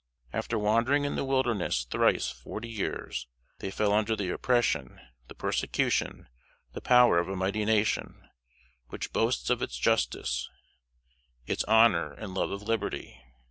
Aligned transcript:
After 0.33 0.57
wandering 0.57 1.05
in 1.05 1.15
the 1.15 1.23
wilderness 1.23 1.83
thrice 1.83 2.27
forty 2.31 2.67
years, 2.67 3.27
they 3.59 3.69
fell 3.69 3.93
under 3.93 4.15
the 4.15 4.29
oppression, 4.33 4.99
the 5.27 5.35
persecution, 5.35 6.27
the 6.73 6.81
power 6.81 7.19
of 7.19 7.29
a 7.29 7.35
mighty 7.35 7.65
nation, 7.65 8.27
which 8.87 9.13
boasts 9.13 9.51
of 9.51 9.61
its 9.61 9.77
justice, 9.77 10.49
its 11.45 11.63
honor, 11.65 12.13
and 12.13 12.33
love 12.33 12.49
of 12.49 12.63
liberty. 12.63 13.21